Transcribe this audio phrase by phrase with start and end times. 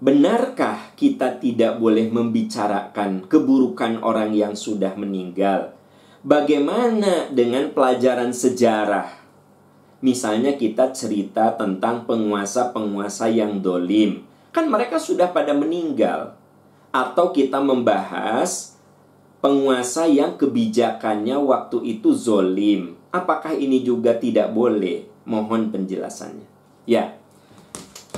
[0.00, 5.76] benarkah kita tidak boleh membicarakan keburukan orang yang sudah meninggal?
[6.24, 9.20] Bagaimana dengan pelajaran sejarah?
[10.00, 14.24] Misalnya kita cerita tentang penguasa-penguasa yang dolim.
[14.48, 16.32] Kan mereka sudah pada meninggal.
[16.90, 18.80] Atau kita membahas
[19.44, 22.96] penguasa yang kebijakannya waktu itu zolim.
[23.12, 25.04] Apakah ini juga tidak boleh?
[25.28, 26.48] Mohon penjelasannya.
[26.88, 27.19] Ya,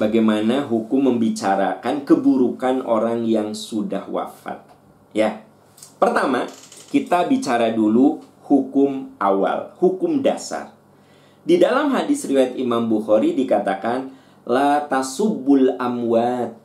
[0.00, 4.64] bagaimana hukum membicarakan keburukan orang yang sudah wafat.
[5.12, 5.44] Ya.
[6.00, 6.48] Pertama,
[6.88, 10.72] kita bicara dulu hukum awal, hukum dasar.
[11.44, 14.08] Di dalam hadis riwayat Imam Bukhari dikatakan
[14.48, 16.56] la tasubbul amwat.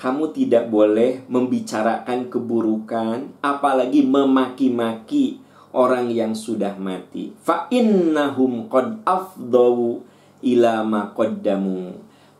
[0.00, 5.38] Kamu tidak boleh membicarakan keburukan apalagi memaki-maki
[5.70, 7.30] orang yang sudah mati.
[7.38, 10.02] Fa innahum qad afdawu
[10.42, 11.14] ila ma.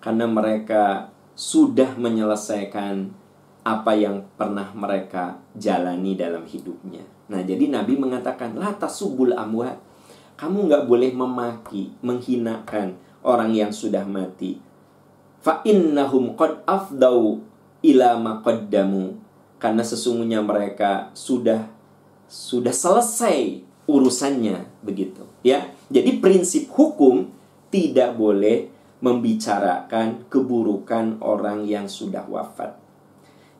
[0.02, 3.14] Karena mereka sudah menyelesaikan
[3.62, 7.06] apa yang pernah mereka jalani dalam hidupnya.
[7.30, 9.78] Nah, jadi Nabi mengatakan, La tasubul amwat
[10.42, 14.58] kamu nggak boleh memaki, menghinakan orang yang sudah mati.
[15.38, 17.38] Fa innahum qad afdau
[17.86, 19.22] ila maqaddamu.
[19.62, 21.70] Karena sesungguhnya mereka sudah
[22.26, 25.70] sudah selesai urusannya begitu, ya.
[25.86, 27.30] Jadi prinsip hukum
[27.70, 28.66] tidak boleh
[29.02, 32.78] membicarakan keburukan orang yang sudah wafat.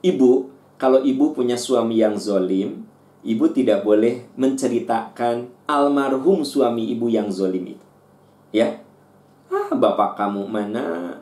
[0.06, 2.86] Ibu, kalau ibu punya suami yang zolim,
[3.26, 7.86] ibu tidak boleh menceritakan almarhum suami ibu yang zolim itu.
[8.54, 8.82] Ya,
[9.50, 11.18] ah bapak kamu mana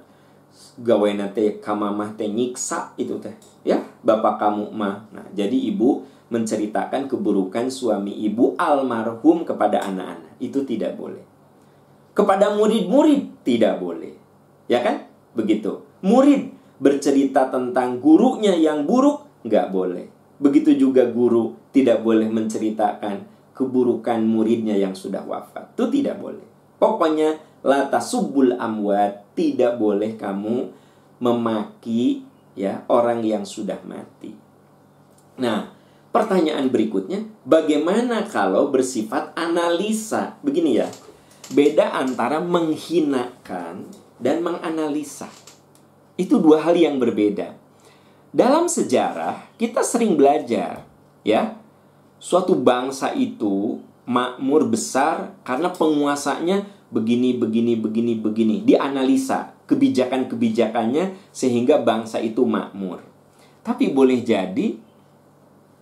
[0.80, 3.32] gawe nate kamamah teh nyiksa itu teh.
[3.64, 5.08] Ya, bapak kamu mah.
[5.12, 10.36] Nah, jadi ibu menceritakan keburukan suami ibu almarhum kepada anak-anak.
[10.40, 11.22] Itu tidak boleh.
[12.20, 14.12] Kepada murid-murid tidak boleh.
[14.68, 15.08] Ya kan?
[15.32, 15.80] Begitu.
[16.04, 24.24] Murid bercerita tentang gurunya yang buruk nggak boleh Begitu juga guru tidak boleh menceritakan keburukan
[24.24, 25.76] muridnya yang sudah wafat.
[25.76, 26.42] Itu tidak boleh.
[26.80, 30.72] Pokoknya lata subul amwat tidak boleh kamu
[31.20, 32.24] memaki
[32.56, 34.32] ya orang yang sudah mati.
[35.36, 35.68] Nah,
[36.08, 40.40] pertanyaan berikutnya, bagaimana kalau bersifat analisa?
[40.40, 40.88] Begini ya.
[41.50, 43.90] Beda antara menghinakan
[44.22, 45.26] dan menganalisa.
[46.14, 47.58] Itu dua hal yang berbeda.
[48.30, 50.86] Dalam sejarah kita sering belajar
[51.26, 51.58] ya
[52.22, 62.22] suatu bangsa itu makmur besar karena penguasanya begini begini begini begini dianalisa kebijakan-kebijakannya sehingga bangsa
[62.22, 63.02] itu makmur.
[63.66, 64.78] Tapi boleh jadi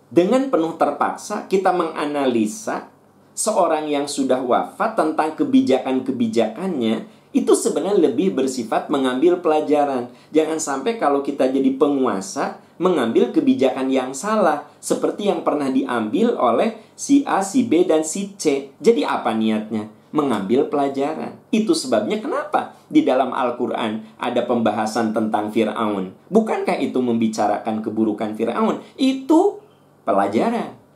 [0.09, 2.89] dengan penuh terpaksa kita menganalisa
[3.39, 10.11] seorang yang sudah wafat tentang kebijakan-kebijakannya itu sebenarnya lebih bersifat mengambil pelajaran.
[10.35, 16.83] Jangan sampai kalau kita jadi penguasa mengambil kebijakan yang salah seperti yang pernah diambil oleh
[16.99, 18.75] si A, si B dan si C.
[18.83, 19.87] Jadi apa niatnya?
[20.11, 21.39] Mengambil pelajaran.
[21.55, 26.17] Itu sebabnya kenapa di dalam Al-Qur'an ada pembahasan tentang Firaun.
[26.33, 28.83] Bukankah itu membicarakan keburukan Firaun?
[28.97, 29.61] Itu
[30.09, 30.88] pelajaran.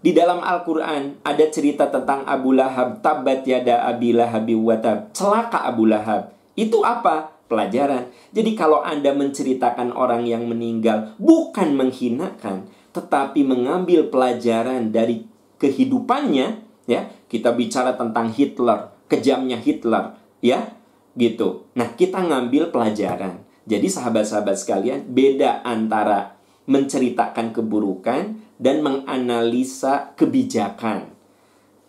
[0.00, 5.84] Di dalam Al-Quran ada cerita tentang Abu Lahab, tabat yada abi lahabi watab, celaka Abu
[5.84, 6.32] Lahab.
[6.56, 7.36] Itu apa?
[7.52, 8.08] Pelajaran.
[8.32, 15.28] Jadi kalau Anda menceritakan orang yang meninggal, bukan menghinakan, tetapi mengambil pelajaran dari
[15.60, 17.12] kehidupannya, ya.
[17.28, 20.78] Kita bicara tentang Hitler, kejamnya Hitler, ya.
[21.12, 21.68] Gitu.
[21.76, 23.44] Nah, kita ngambil pelajaran.
[23.68, 26.40] Jadi sahabat-sahabat sekalian, beda antara
[26.70, 31.08] menceritakan keburukan dan menganalisa kebijakan.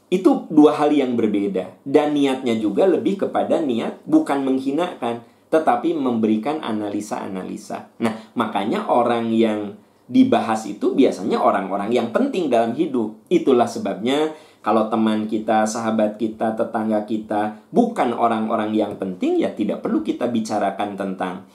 [0.07, 6.63] Itu dua hal yang berbeda dan niatnya juga lebih kepada niat bukan menghinakan tetapi memberikan
[6.63, 7.91] analisa-analisa.
[7.99, 9.75] Nah, makanya orang yang
[10.07, 13.19] dibahas itu biasanya orang-orang yang penting dalam hidup.
[13.27, 14.31] Itulah sebabnya
[14.63, 20.31] kalau teman kita, sahabat kita, tetangga kita bukan orang-orang yang penting ya tidak perlu kita
[20.31, 21.47] bicarakan tentang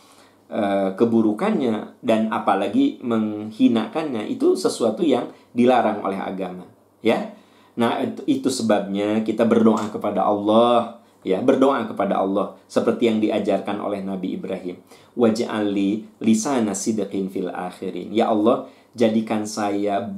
[0.46, 6.62] Eh, keburukannya dan apalagi menghinakannya itu sesuatu yang dilarang oleh agama
[7.02, 7.34] ya.
[7.74, 13.82] Nah itu, itu sebabnya kita berdoa kepada Allah ya berdoa kepada Allah seperti yang diajarkan
[13.82, 14.78] oleh Nabi Ibrahim.
[15.18, 18.14] Waj'ali lisana sidqin fil akhirin.
[18.14, 20.14] Ya Allah jadikan saya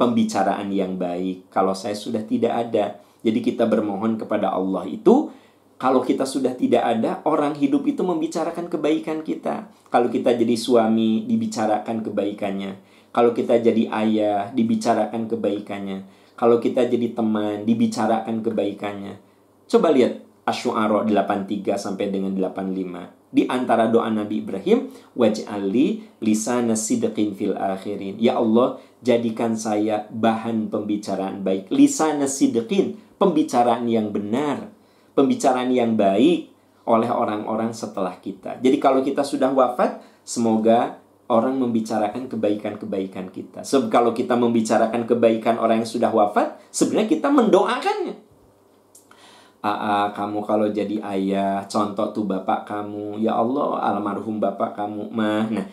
[0.00, 1.52] pembicaraan yang baik.
[1.52, 5.28] Kalau saya sudah tidak ada jadi kita bermohon kepada Allah itu
[5.76, 9.68] kalau kita sudah tidak ada, orang hidup itu membicarakan kebaikan kita.
[9.92, 12.80] Kalau kita jadi suami, dibicarakan kebaikannya.
[13.12, 15.98] Kalau kita jadi ayah, dibicarakan kebaikannya.
[16.36, 19.20] Kalau kita jadi teman, dibicarakan kebaikannya.
[19.68, 23.34] Coba lihat Asy'ara 83 sampai dengan 85.
[23.34, 28.16] Di antara doa Nabi Ibrahim, waj'ali lisana sidqin fil akhirin.
[28.16, 31.68] Ya Allah, jadikan saya bahan pembicaraan baik.
[31.68, 34.75] Lisana sidqin, pembicaraan yang benar,
[35.16, 36.52] pembicaraan yang baik
[36.86, 38.60] oleh orang-orang setelah kita.
[38.62, 43.66] Jadi kalau kita sudah wafat, semoga orang membicarakan kebaikan-kebaikan kita.
[43.66, 48.14] Sebab kalau kita membicarakan kebaikan orang yang sudah wafat, sebenarnya kita mendoakannya.
[49.66, 55.50] Aa, kamu kalau jadi ayah, contoh tuh bapak kamu, ya Allah, almarhum bapak kamu, mah.
[55.50, 55.66] Nah,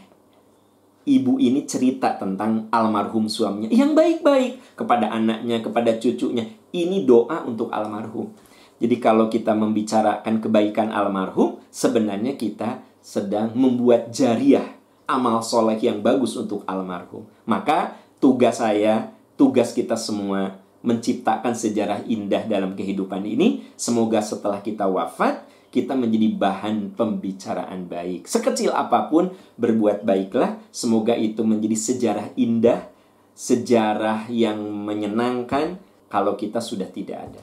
[1.05, 6.49] ibu ini cerita tentang almarhum suaminya yang baik-baik kepada anaknya, kepada cucunya.
[6.73, 8.33] Ini doa untuk almarhum.
[8.83, 14.75] Jadi kalau kita membicarakan kebaikan almarhum, sebenarnya kita sedang membuat jariah
[15.07, 17.23] amal soleh yang bagus untuk almarhum.
[17.47, 23.63] Maka tugas saya, tugas kita semua menciptakan sejarah indah dalam kehidupan ini.
[23.79, 28.27] Semoga setelah kita wafat, kita menjadi bahan pembicaraan baik.
[28.27, 30.59] Sekecil apa pun, berbuat baiklah.
[30.75, 32.83] Semoga itu menjadi sejarah indah,
[33.31, 35.79] sejarah yang menyenangkan
[36.11, 37.41] kalau kita sudah tidak ada.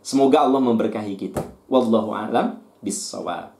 [0.00, 1.42] Semoga Allah memberkahi kita.
[1.66, 3.57] Wallahu a'lam bissawab.